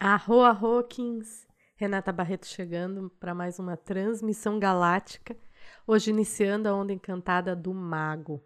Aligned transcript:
Arro, 0.00 0.42
arro, 0.42 0.84
Kings! 0.84 1.44
Renata 1.74 2.12
Barreto 2.12 2.46
chegando 2.46 3.10
para 3.18 3.34
mais 3.34 3.58
uma 3.58 3.76
transmissão 3.76 4.56
galáctica, 4.56 5.36
hoje 5.84 6.10
iniciando 6.10 6.68
a 6.68 6.72
onda 6.72 6.92
encantada 6.92 7.56
do 7.56 7.74
Mago. 7.74 8.40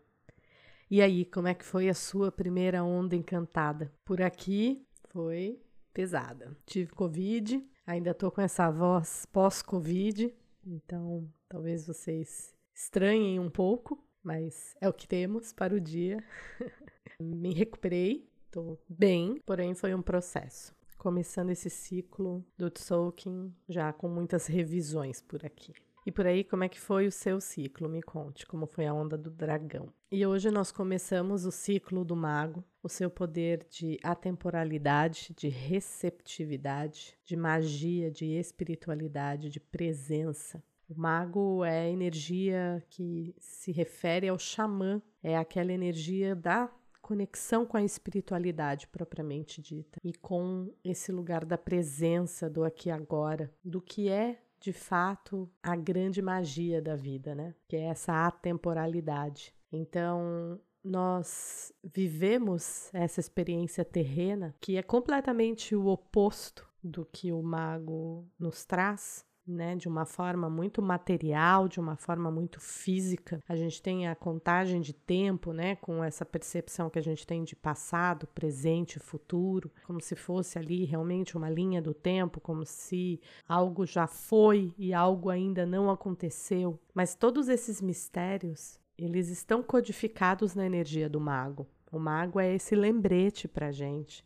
E 0.91 1.03
aí, 1.03 1.27
como 1.27 1.49
é 1.49 1.53
que 1.53 1.63
foi 1.63 1.91
a 1.91 1.95
sua 1.95 2.33
primeira 2.33 2.83
onda 2.83 3.15
encantada? 3.15 3.93
Por 4.03 4.23
aqui 4.23 4.87
foi 5.11 5.61
pesada. 5.93 6.57
Tive 6.65 6.91
Covid, 6.93 7.63
ainda 7.87 8.15
tô 8.15 8.31
com 8.31 8.41
essa 8.41 8.71
voz 8.71 9.27
pós-Covid, 9.27 10.35
então 10.67 11.31
talvez 11.51 11.87
vocês 11.87 12.55
estranhem 12.75 13.39
um 13.39 13.51
pouco, 13.51 14.03
mas 14.25 14.75
é 14.81 14.89
o 14.89 14.93
que 14.95 15.07
temos 15.07 15.53
para 15.53 15.75
o 15.75 15.81
dia. 15.81 16.25
Me 17.21 17.53
recuperei, 17.53 18.27
tô 18.51 18.79
bem, 18.89 19.39
porém 19.45 19.75
foi 19.75 19.95
um 19.95 20.01
processo 20.01 20.75
começando 21.03 21.51
esse 21.51 21.69
ciclo 21.69 22.47
do 22.57 22.71
Tzolk'in 22.71 23.53
já 23.69 23.93
com 23.93 24.09
muitas 24.09 24.47
revisões 24.47 25.21
por 25.21 25.45
aqui. 25.45 25.73
E 26.07 26.13
por 26.13 26.25
aí, 26.25 26.45
como 26.45 26.63
é 26.63 26.69
que 26.69 26.79
foi 26.79 27.09
o 27.09 27.13
seu 27.13 27.41
ciclo? 27.41 27.89
Me 27.89 28.01
conte 28.01 28.47
como 28.47 28.69
foi 28.69 28.87
a 28.87 28.95
onda 28.95 29.19
do 29.19 29.29
dragão. 29.29 29.93
E 30.13 30.25
hoje 30.25 30.49
nós 30.53 30.71
começamos 30.71 31.45
o 31.45 31.51
ciclo 31.51 32.05
do 32.05 32.15
mago, 32.15 32.63
o 32.81 32.89
seu 32.89 33.11
poder 33.11 33.67
de 33.69 33.99
atemporalidade, 34.01 35.35
de 35.37 35.49
receptividade, 35.49 37.19
de 37.25 37.37
magia, 37.37 38.09
de 38.09 38.27
espiritualidade, 38.39 39.51
de 39.51 39.59
presença. 39.59 40.63
O 40.89 40.95
mago 40.95 41.65
é 41.65 41.81
a 41.81 41.91
energia 41.91 42.81
que 42.89 43.35
se 43.41 43.73
refere 43.73 44.29
ao 44.29 44.39
xamã, 44.39 45.03
é 45.21 45.37
aquela 45.37 45.73
energia 45.73 46.37
da 46.37 46.71
conexão 47.03 47.67
com 47.67 47.77
a 47.77 47.83
espiritualidade 47.83 48.87
propriamente 48.87 49.61
dita 49.61 49.99
e 50.03 50.15
com 50.15 50.73
esse 50.85 51.11
lugar 51.11 51.45
da 51.45 51.59
presença 51.59 52.49
do 52.49 52.65
aqui 52.65 52.89
e 52.89 52.93
agora, 52.93 53.53
do 53.63 53.83
que 53.83 54.09
é 54.09 54.39
de 54.61 54.73
fato 54.73 55.51
a 55.61 55.75
grande 55.75 56.23
magia 56.23 56.81
da 56.81 56.95
vida, 56.95 57.35
né? 57.35 57.53
Que 57.67 57.77
é 57.77 57.87
essa 57.87 58.27
atemporalidade. 58.27 59.53
Então, 59.73 60.61
nós 60.85 61.73
vivemos 61.83 62.89
essa 62.95 63.19
experiência 63.19 63.85
terrena 63.85 64.55
que 64.61 64.77
é 64.77 64.83
completamente 64.83 65.75
o 65.75 65.87
oposto 65.87 66.69
do 66.83 67.05
que 67.05 67.33
o 67.33 67.43
mago 67.43 68.27
nos 68.39 68.65
traz, 68.65 69.25
né, 69.47 69.75
de 69.77 69.89
uma 69.89 70.05
forma 70.05 70.49
muito 70.49 70.81
material, 70.81 71.69
de 71.69 71.81
uma 71.81 71.97
forma 71.97 72.31
muito 72.31 72.61
física. 72.61 73.41
A 73.49 73.57
gente 73.57 73.83
tem 73.83 74.09
a 74.09 74.15
contagem 74.15 74.81
de 74.81 74.93
tempo, 74.93 75.53
né, 75.53 75.77
com 75.77 76.03
essa 76.03 76.25
percepção 76.25 76.89
que 76.89 76.99
a 76.99 77.03
gente 77.03 77.27
tem 77.27 77.43
de 77.43 77.57
passado, 77.57 78.27
presente, 78.29 78.99
futuro, 78.99 79.71
como 79.85 80.01
se 80.01 80.15
fosse 80.15 80.59
ali 80.59 80.85
realmente 80.85 81.37
uma 81.37 81.51
linha 81.51 81.83
do 81.83 81.93
tempo, 81.93 82.41
como 82.41 82.65
se 82.65 83.21
algo 83.49 83.85
já 83.85 84.07
foi 84.07 84.73
e 84.79 84.95
algo 84.95 85.31
ainda 85.31 85.67
não 85.67 85.91
aconteceu. 85.91 86.79
Mas 86.95 87.15
todos 87.15 87.49
esses 87.49 87.81
mistérios, 87.81 88.79
eles 88.97 89.29
estão 89.29 89.63
codificados 89.63 90.55
na 90.55 90.65
energia 90.65 91.09
do 91.09 91.21
mago. 91.21 91.67
O 91.91 91.99
mago 91.99 92.41
é 92.41 92.55
esse 92.55 92.75
lembrete 92.75 93.47
para 93.47 93.71
gente, 93.71 94.25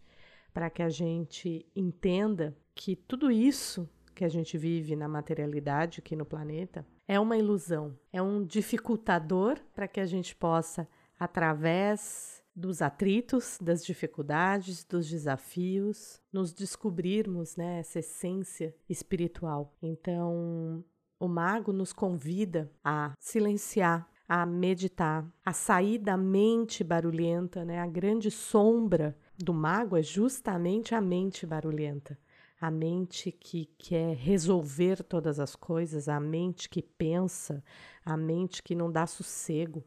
para 0.52 0.70
que 0.70 0.82
a 0.82 0.88
gente 0.88 1.66
entenda 1.74 2.56
que 2.74 2.94
tudo 2.94 3.30
isso 3.30 3.88
que 4.16 4.24
a 4.24 4.28
gente 4.28 4.56
vive 4.56 4.96
na 4.96 5.06
materialidade 5.06 6.00
aqui 6.00 6.16
no 6.16 6.24
planeta 6.24 6.86
é 7.06 7.20
uma 7.20 7.36
ilusão, 7.36 7.96
é 8.10 8.20
um 8.20 8.42
dificultador 8.42 9.60
para 9.74 9.86
que 9.86 10.00
a 10.00 10.06
gente 10.06 10.34
possa, 10.34 10.88
através 11.20 12.42
dos 12.54 12.80
atritos, 12.80 13.58
das 13.60 13.84
dificuldades, 13.84 14.82
dos 14.82 15.06
desafios, 15.06 16.18
nos 16.32 16.54
descobrirmos 16.54 17.56
né, 17.56 17.80
essa 17.80 17.98
essência 17.98 18.74
espiritual. 18.88 19.76
Então, 19.82 20.82
o 21.20 21.28
mago 21.28 21.70
nos 21.70 21.92
convida 21.92 22.72
a 22.82 23.12
silenciar, 23.20 24.10
a 24.26 24.46
meditar, 24.46 25.30
a 25.44 25.52
sair 25.52 25.98
da 25.98 26.16
mente 26.16 26.82
barulhenta, 26.82 27.64
né? 27.64 27.78
A 27.78 27.86
grande 27.86 28.30
sombra 28.30 29.16
do 29.38 29.52
mago 29.52 29.96
é 29.96 30.02
justamente 30.02 30.94
a 30.94 31.00
mente 31.00 31.46
barulhenta 31.46 32.18
a 32.60 32.70
mente 32.70 33.30
que 33.30 33.66
quer 33.78 34.16
resolver 34.16 35.02
todas 35.02 35.38
as 35.38 35.54
coisas, 35.54 36.08
a 36.08 36.18
mente 36.18 36.68
que 36.68 36.82
pensa, 36.82 37.62
a 38.04 38.16
mente 38.16 38.62
que 38.62 38.74
não 38.74 38.90
dá 38.90 39.06
sossego. 39.06 39.84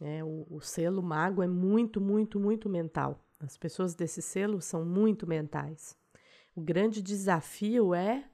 É, 0.00 0.22
o, 0.22 0.46
o 0.50 0.60
selo 0.60 1.02
mago 1.02 1.42
é 1.42 1.46
muito, 1.46 2.00
muito, 2.00 2.38
muito 2.38 2.68
mental. 2.68 3.24
As 3.40 3.56
pessoas 3.56 3.94
desse 3.94 4.22
selo 4.22 4.60
são 4.60 4.84
muito 4.84 5.26
mentais. 5.26 5.96
O 6.54 6.60
grande 6.60 7.02
desafio 7.02 7.94
é 7.94 8.24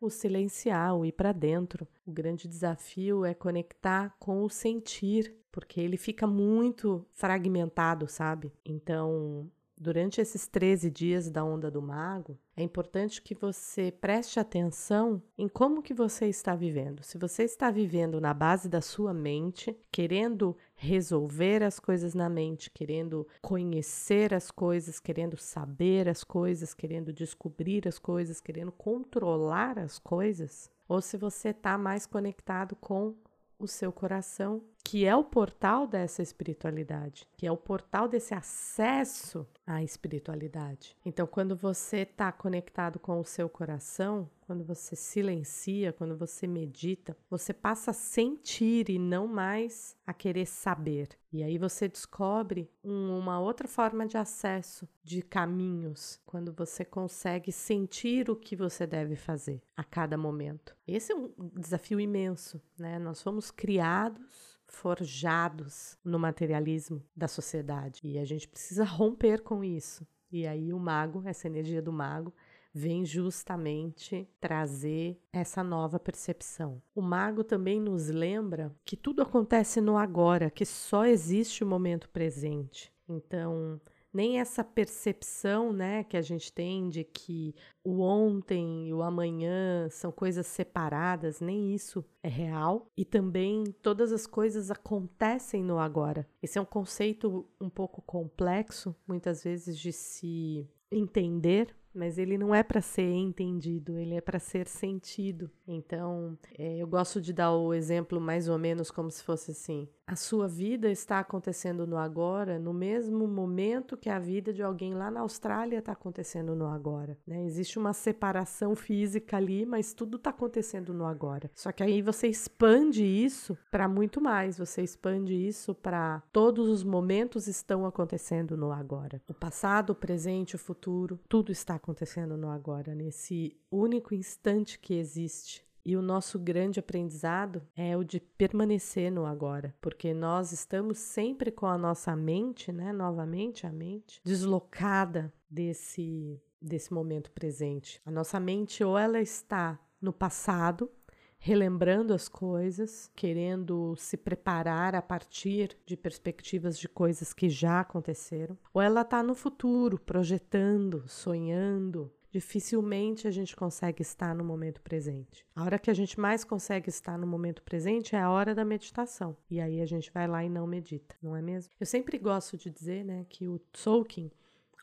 o 0.00 0.10
silenciar, 0.10 0.96
o 0.96 1.04
ir 1.04 1.12
para 1.12 1.32
dentro. 1.32 1.86
O 2.06 2.12
grande 2.12 2.48
desafio 2.48 3.24
é 3.24 3.34
conectar 3.34 4.14
com 4.18 4.42
o 4.42 4.50
sentir, 4.50 5.34
porque 5.52 5.80
ele 5.80 5.96
fica 5.96 6.26
muito 6.26 7.06
fragmentado, 7.12 8.06
sabe? 8.06 8.52
Então, 8.64 9.50
Durante 9.82 10.20
esses 10.20 10.46
13 10.46 10.90
dias 10.90 11.30
da 11.30 11.42
onda 11.42 11.70
do 11.70 11.80
mago, 11.80 12.38
é 12.54 12.62
importante 12.62 13.22
que 13.22 13.34
você 13.34 13.90
preste 13.90 14.38
atenção 14.38 15.22
em 15.38 15.48
como 15.48 15.82
que 15.82 15.94
você 15.94 16.26
está 16.26 16.54
vivendo. 16.54 17.02
Se 17.02 17.16
você 17.16 17.44
está 17.44 17.70
vivendo 17.70 18.20
na 18.20 18.34
base 18.34 18.68
da 18.68 18.82
sua 18.82 19.14
mente, 19.14 19.74
querendo 19.90 20.54
resolver 20.76 21.62
as 21.62 21.80
coisas 21.80 22.12
na 22.12 22.28
mente, 22.28 22.70
querendo 22.70 23.26
conhecer 23.40 24.34
as 24.34 24.50
coisas, 24.50 25.00
querendo 25.00 25.38
saber 25.38 26.10
as 26.10 26.22
coisas, 26.22 26.74
querendo 26.74 27.10
descobrir 27.10 27.88
as 27.88 27.98
coisas, 27.98 28.38
querendo 28.38 28.72
controlar 28.72 29.78
as 29.78 29.98
coisas, 29.98 30.70
ou 30.86 31.00
se 31.00 31.16
você 31.16 31.48
está 31.50 31.78
mais 31.78 32.04
conectado 32.04 32.76
com 32.76 33.14
o 33.60 33.68
seu 33.68 33.92
coração, 33.92 34.62
que 34.82 35.04
é 35.04 35.14
o 35.14 35.22
portal 35.22 35.86
dessa 35.86 36.22
espiritualidade, 36.22 37.28
que 37.36 37.46
é 37.46 37.52
o 37.52 37.56
portal 37.56 38.08
desse 38.08 38.34
acesso 38.34 39.46
à 39.66 39.82
espiritualidade. 39.82 40.96
Então, 41.04 41.26
quando 41.26 41.54
você 41.54 41.98
está 41.98 42.32
conectado 42.32 42.98
com 42.98 43.20
o 43.20 43.24
seu 43.24 43.48
coração, 43.48 44.28
quando 44.50 44.64
você 44.64 44.96
silencia, 44.96 45.92
quando 45.92 46.16
você 46.16 46.44
medita, 46.44 47.16
você 47.30 47.54
passa 47.54 47.92
a 47.92 47.94
sentir 47.94 48.90
e 48.90 48.98
não 48.98 49.28
mais 49.28 49.96
a 50.04 50.12
querer 50.12 50.44
saber. 50.44 51.10
E 51.32 51.44
aí 51.44 51.56
você 51.56 51.86
descobre 51.86 52.68
um, 52.82 53.16
uma 53.16 53.38
outra 53.38 53.68
forma 53.68 54.04
de 54.08 54.16
acesso, 54.16 54.88
de 55.04 55.22
caminhos, 55.22 56.20
quando 56.26 56.52
você 56.52 56.84
consegue 56.84 57.52
sentir 57.52 58.28
o 58.28 58.34
que 58.34 58.56
você 58.56 58.88
deve 58.88 59.14
fazer 59.14 59.62
a 59.76 59.84
cada 59.84 60.18
momento. 60.18 60.76
Esse 60.84 61.12
é 61.12 61.14
um 61.14 61.30
desafio 61.54 62.00
imenso, 62.00 62.60
né? 62.76 62.98
Nós 62.98 63.22
fomos 63.22 63.52
criados 63.52 64.58
forjados 64.66 65.96
no 66.04 66.18
materialismo 66.18 67.04
da 67.14 67.28
sociedade 67.28 68.00
e 68.02 68.18
a 68.18 68.24
gente 68.24 68.48
precisa 68.48 68.82
romper 68.82 69.42
com 69.42 69.62
isso. 69.62 70.04
E 70.32 70.44
aí 70.44 70.72
o 70.72 70.78
mago, 70.78 71.22
essa 71.24 71.46
energia 71.46 71.80
do 71.80 71.92
mago, 71.92 72.34
vem 72.72 73.04
justamente 73.04 74.28
trazer 74.40 75.20
essa 75.32 75.62
nova 75.62 75.98
percepção. 75.98 76.82
O 76.94 77.02
mago 77.02 77.42
também 77.42 77.80
nos 77.80 78.08
lembra 78.08 78.74
que 78.84 78.96
tudo 78.96 79.22
acontece 79.22 79.80
no 79.80 79.96
agora, 79.96 80.50
que 80.50 80.64
só 80.64 81.04
existe 81.04 81.64
o 81.64 81.66
momento 81.66 82.08
presente. 82.10 82.92
Então, 83.08 83.80
nem 84.12 84.40
essa 84.40 84.64
percepção, 84.64 85.72
né, 85.72 86.04
que 86.04 86.16
a 86.16 86.22
gente 86.22 86.52
tem 86.52 86.88
de 86.88 87.04
que 87.04 87.54
o 87.84 88.00
ontem 88.00 88.88
e 88.88 88.92
o 88.92 89.02
amanhã 89.02 89.88
são 89.90 90.10
coisas 90.10 90.46
separadas, 90.46 91.40
nem 91.40 91.72
isso 91.74 92.04
é 92.22 92.28
real. 92.28 92.86
E 92.96 93.04
também 93.04 93.64
todas 93.82 94.12
as 94.12 94.26
coisas 94.26 94.70
acontecem 94.70 95.62
no 95.62 95.78
agora. 95.78 96.28
Esse 96.42 96.58
é 96.58 96.60
um 96.60 96.66
conceito 96.66 97.48
um 97.60 97.70
pouco 97.70 98.02
complexo, 98.02 98.94
muitas 99.06 99.44
vezes 99.44 99.78
de 99.78 99.92
se 99.92 100.68
entender, 100.90 101.74
mas 101.94 102.18
ele 102.18 102.38
não 102.38 102.54
é 102.54 102.62
para 102.62 102.80
ser 102.80 103.10
entendido, 103.10 103.98
ele 103.98 104.14
é 104.14 104.20
para 104.20 104.38
ser 104.38 104.66
sentido. 104.66 105.50
Então, 105.66 106.38
é, 106.56 106.78
eu 106.78 106.86
gosto 106.86 107.20
de 107.20 107.32
dar 107.32 107.52
o 107.52 107.74
exemplo 107.74 108.20
mais 108.20 108.48
ou 108.48 108.58
menos 108.58 108.90
como 108.90 109.10
se 109.10 109.22
fosse 109.22 109.50
assim: 109.50 109.88
a 110.10 110.16
sua 110.16 110.48
vida 110.48 110.90
está 110.90 111.20
acontecendo 111.20 111.86
no 111.86 111.96
agora, 111.96 112.58
no 112.58 112.74
mesmo 112.74 113.28
momento 113.28 113.96
que 113.96 114.10
a 114.10 114.18
vida 114.18 114.52
de 114.52 114.60
alguém 114.60 114.92
lá 114.92 115.08
na 115.08 115.20
Austrália 115.20 115.78
está 115.78 115.92
acontecendo 115.92 116.52
no 116.56 116.66
agora. 116.66 117.16
Né? 117.24 117.44
Existe 117.44 117.78
uma 117.78 117.92
separação 117.92 118.74
física 118.74 119.36
ali, 119.36 119.64
mas 119.64 119.94
tudo 119.94 120.16
está 120.16 120.30
acontecendo 120.30 120.92
no 120.92 121.06
agora. 121.06 121.48
Só 121.54 121.70
que 121.70 121.84
aí 121.84 122.02
você 122.02 122.26
expande 122.26 123.04
isso 123.04 123.56
para 123.70 123.86
muito 123.86 124.20
mais, 124.20 124.58
você 124.58 124.82
expande 124.82 125.32
isso 125.32 125.76
para 125.76 126.20
todos 126.32 126.68
os 126.68 126.82
momentos 126.82 127.46
estão 127.46 127.86
acontecendo 127.86 128.56
no 128.56 128.72
agora. 128.72 129.22
O 129.28 129.34
passado, 129.34 129.90
o 129.90 129.94
presente, 129.94 130.56
o 130.56 130.58
futuro, 130.58 131.20
tudo 131.28 131.52
está 131.52 131.76
acontecendo 131.76 132.36
no 132.36 132.50
agora, 132.50 132.96
nesse 132.96 133.56
único 133.70 134.12
instante 134.12 134.76
que 134.76 134.94
existe. 134.94 135.69
E 135.84 135.96
o 135.96 136.02
nosso 136.02 136.38
grande 136.38 136.78
aprendizado 136.78 137.62
é 137.74 137.96
o 137.96 138.04
de 138.04 138.20
permanecer 138.20 139.10
no 139.10 139.24
agora, 139.24 139.74
porque 139.80 140.12
nós 140.12 140.52
estamos 140.52 140.98
sempre 140.98 141.50
com 141.50 141.66
a 141.66 141.78
nossa 141.78 142.14
mente, 142.14 142.70
né, 142.70 142.92
novamente 142.92 143.66
a 143.66 143.72
mente, 143.72 144.20
deslocada 144.24 145.32
desse 145.48 146.40
desse 146.60 146.92
momento 146.92 147.30
presente. 147.30 148.00
A 148.04 148.10
nossa 148.10 148.38
mente 148.38 148.84
ou 148.84 148.98
ela 148.98 149.20
está 149.20 149.80
no 150.00 150.12
passado, 150.12 150.90
relembrando 151.38 152.12
as 152.12 152.28
coisas, 152.28 153.10
querendo 153.16 153.94
se 153.96 154.16
preparar 154.16 154.94
a 154.94 155.00
partir 155.00 155.76
de 155.86 155.96
perspectivas 155.96 156.78
de 156.78 156.86
coisas 156.86 157.32
que 157.32 157.48
já 157.48 157.80
aconteceram, 157.80 158.58
ou 158.74 158.82
ela 158.82 159.00
está 159.00 159.22
no 159.22 159.34
futuro, 159.34 159.98
projetando, 159.98 161.08
sonhando. 161.08 162.12
Dificilmente 162.30 163.26
a 163.26 163.30
gente 163.30 163.56
consegue 163.56 164.02
estar 164.02 164.34
no 164.34 164.44
momento 164.44 164.80
presente. 164.80 165.44
A 165.54 165.64
hora 165.64 165.78
que 165.78 165.90
a 165.90 165.94
gente 165.94 166.18
mais 166.18 166.44
consegue 166.44 166.88
estar 166.88 167.18
no 167.18 167.26
momento 167.26 167.62
presente 167.62 168.14
é 168.14 168.20
a 168.20 168.30
hora 168.30 168.54
da 168.54 168.64
meditação. 168.64 169.36
E 169.50 169.60
aí 169.60 169.80
a 169.80 169.86
gente 169.86 170.12
vai 170.12 170.28
lá 170.28 170.44
e 170.44 170.48
não 170.48 170.66
medita, 170.66 171.16
não 171.22 171.36
é 171.36 171.42
mesmo? 171.42 171.72
Eu 171.78 171.86
sempre 171.86 172.18
gosto 172.18 172.56
de 172.56 172.70
dizer, 172.70 173.04
né, 173.04 173.26
que 173.28 173.48
o 173.48 173.58
Tolkien 173.58 174.30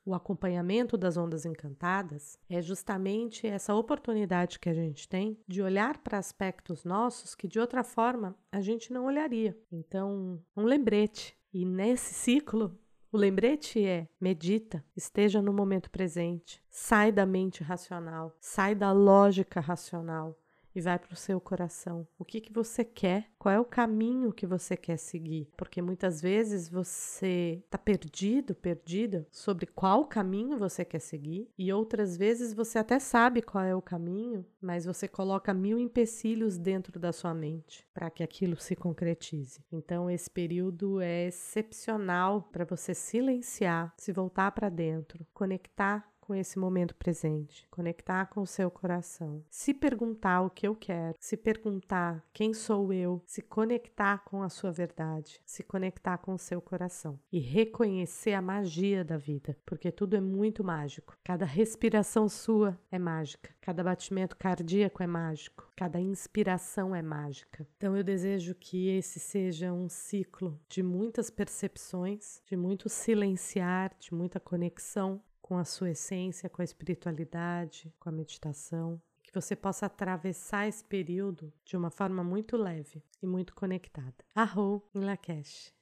o 0.08 0.16
acompanhamento 0.16 0.98
das 0.98 1.18
ondas 1.18 1.46
encantadas 1.46 2.40
é 2.50 2.62
justamente 2.62 3.46
essa 3.46 3.76
oportunidade 3.76 4.58
que 4.58 4.70
a 4.70 4.74
gente 4.74 5.06
tem 5.06 5.38
de 5.46 5.62
olhar 5.62 5.98
para 5.98 6.18
aspectos 6.18 6.86
nossos 6.86 7.36
que 7.36 7.46
de 7.46 7.60
outra 7.60 7.84
forma 7.84 8.34
a 8.50 8.62
gente 8.62 8.94
não 8.94 9.06
olharia. 9.06 9.58
Então, 9.70 10.42
um 10.56 10.64
lembrete. 10.64 11.38
E 11.54 11.66
nesse 11.66 12.14
ciclo, 12.14 12.80
o 13.12 13.18
lembrete 13.18 13.86
é: 13.86 14.08
medita, 14.20 14.84
esteja 14.96 15.42
no 15.42 15.54
momento 15.54 15.90
presente, 15.90 16.64
sai 16.70 17.12
da 17.12 17.26
mente 17.26 17.64
racional, 17.64 18.36
sai 18.40 18.76
da 18.76 18.92
lógica 18.92 19.60
racional 19.60 20.38
e 20.78 20.82
vai 20.82 21.00
para 21.00 21.12
o 21.12 21.16
seu 21.16 21.42
coração. 21.42 22.08
O 22.20 22.24
que, 22.24 22.40
que 22.40 22.54
você 22.54 22.86
quer? 22.86 23.32
Qual 23.40 23.54
é 23.54 23.60
o 23.60 23.66
caminho 23.66 24.32
que 24.32 24.46
você 24.46 24.78
quer 24.78 24.98
seguir? 24.98 25.50
Porque 25.58 25.82
muitas 25.82 26.22
vezes 26.22 26.70
você 26.70 27.64
está 27.66 27.80
perdido, 27.80 28.54
perdida 28.54 29.26
sobre 29.32 29.66
qual 29.66 30.06
caminho 30.06 30.56
você 30.56 30.86
quer 30.86 31.00
seguir, 31.00 31.50
e 31.58 31.74
outras 31.74 32.16
vezes 32.16 32.54
você 32.54 32.78
até 32.78 33.00
sabe 33.00 33.42
qual 33.42 33.64
é 33.64 33.76
o 33.76 33.82
caminho, 33.82 34.46
mas 34.62 34.86
você 34.86 35.08
coloca 35.08 35.52
mil 35.52 35.80
empecilhos 35.80 36.60
dentro 36.60 37.00
da 37.00 37.12
sua 37.12 37.34
mente 37.34 37.88
para 37.92 38.12
que 38.12 38.22
aquilo 38.22 38.58
se 38.58 38.76
concretize. 38.76 39.60
Então, 39.72 40.08
esse 40.12 40.30
período 40.30 41.02
é 41.02 41.26
excepcional 41.26 42.44
para 42.52 42.66
você 42.66 42.94
silenciar, 42.94 43.92
se 43.98 44.12
voltar 44.12 44.52
para 44.52 44.70
dentro, 44.70 45.26
conectar 45.34 46.08
com 46.28 46.36
esse 46.36 46.60
momento 46.60 46.94
presente, 46.94 47.66
conectar 47.72 48.26
com 48.26 48.42
o 48.42 48.46
seu 48.46 48.70
coração, 48.70 49.42
se 49.50 49.74
perguntar 49.74 50.42
o 50.42 50.50
que 50.50 50.68
eu 50.68 50.76
quero, 50.76 51.16
se 51.22 51.38
perguntar 51.38 52.22
quem 52.34 52.54
sou 52.54 52.92
eu, 52.92 53.24
se 53.26 53.42
conectar 53.42 54.26
com 54.26 54.44
a 54.44 54.50
sua 54.50 54.70
verdade, 54.70 55.40
se 55.46 55.64
conectar 55.64 56.18
com 56.18 56.34
o 56.34 56.38
seu 56.38 56.62
coração 56.62 57.18
e 57.32 57.40
reconhecer 57.40 58.34
a 58.34 58.42
magia 58.42 59.06
da 59.06 59.16
vida, 59.16 59.58
porque 59.66 59.90
tudo 59.90 60.18
é 60.18 60.22
muito 60.22 60.66
mágico. 60.66 61.16
Cada 61.24 61.46
respiração 61.46 62.28
sua 62.28 62.78
é 62.92 63.00
mágica, 63.00 63.56
cada 63.62 63.82
batimento 63.82 64.36
cardíaco 64.36 65.02
é 65.02 65.08
mágico, 65.08 65.72
cada 65.78 66.02
inspiração 66.02 66.94
é 66.94 67.02
mágica. 67.02 67.66
Então 67.78 67.96
eu 67.96 68.04
desejo 68.04 68.54
que 68.54 68.90
esse 68.90 69.18
seja 69.18 69.72
um 69.72 69.88
ciclo 69.88 70.60
de 70.68 70.84
muitas 70.84 71.30
percepções, 71.30 72.42
de 72.46 72.58
muito 72.58 72.90
silenciar, 72.90 73.96
de 73.98 74.14
muita 74.14 74.42
conexão 74.42 75.22
com 75.48 75.58
a 75.58 75.64
sua 75.64 75.92
essência, 75.92 76.50
com 76.50 76.62
a 76.62 76.66
espiritualidade, 76.66 77.94
com 78.02 78.10
a 78.10 78.12
meditação, 78.12 79.02
que 79.24 79.34
você 79.34 79.56
possa 79.56 79.86
atravessar 79.86 80.68
esse 80.68 80.84
período 80.84 81.54
de 81.64 81.78
uma 81.78 81.90
forma 81.90 82.22
muito 82.22 82.58
leve 82.58 83.02
e 83.24 83.26
muito 83.26 83.56
conectada. 83.56 84.26
Arro 84.36 84.84
em 84.94 85.00
Lakesh. 85.00 85.74